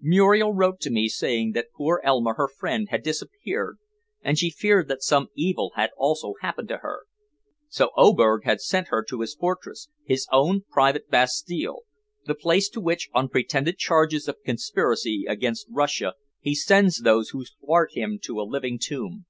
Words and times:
Muriel 0.00 0.54
wrote 0.54 0.80
to 0.80 0.90
me 0.90 1.06
saying 1.06 1.52
that 1.52 1.70
poor 1.70 2.00
Elma, 2.02 2.32
her 2.38 2.48
friend, 2.48 2.88
had 2.88 3.02
disappeared, 3.02 3.76
and 4.22 4.38
she 4.38 4.48
feared 4.48 4.88
that 4.88 5.02
some 5.02 5.28
evil 5.36 5.70
had 5.76 5.90
also 5.98 6.32
happened 6.40 6.68
to 6.68 6.78
her. 6.78 7.00
So 7.68 7.90
Oberg 7.94 8.44
had 8.44 8.62
sent 8.62 8.88
her 8.88 9.04
to 9.04 9.20
his 9.20 9.34
fortress 9.34 9.90
his 10.06 10.26
own 10.32 10.62
private 10.70 11.10
Bastille 11.10 11.80
the 12.24 12.34
place 12.34 12.70
to 12.70 12.80
which, 12.80 13.10
on 13.12 13.28
pretended 13.28 13.76
charges 13.76 14.28
of 14.28 14.42
conspiracy 14.46 15.26
against 15.28 15.66
Russia, 15.68 16.14
he 16.40 16.54
sends 16.54 17.00
those 17.00 17.28
who 17.36 17.44
thwart 17.44 17.90
him 17.92 18.18
to 18.22 18.40
a 18.40 18.48
living 18.48 18.78
tomb." 18.78 19.26